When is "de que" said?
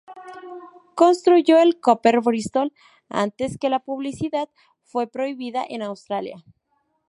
3.51-3.69